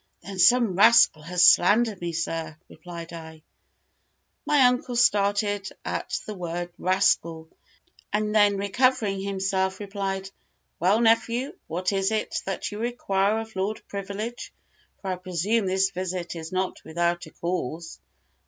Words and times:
"Then 0.23 0.39
some 0.39 0.75
rascal 0.75 1.21
has 1.21 1.45
slandered 1.45 2.01
me, 2.01 2.11
sir," 2.11 2.57
replied 2.67 3.13
I. 3.13 3.43
My 4.47 4.61
uncle 4.61 4.95
started 4.95 5.69
at 5.85 6.19
the 6.25 6.33
word 6.33 6.71
rascal; 6.79 7.49
and 8.11 8.33
then 8.33 8.57
recovering 8.57 9.21
himself, 9.21 9.79
replied, 9.79 10.31
"Well, 10.79 11.01
nephew 11.01 11.55
what 11.67 11.91
is 11.93 12.09
it 12.09 12.41
that 12.47 12.71
you 12.71 12.79
require 12.79 13.37
of 13.37 13.55
Lord 13.55 13.83
Privilege, 13.87 14.51
for 14.99 15.11
I 15.11 15.17
presume 15.17 15.67
this 15.67 15.91
visit 15.91 16.35
is 16.35 16.51
not 16.51 16.83
without 16.83 17.27
a 17.27 17.31
cause?" 17.31 17.99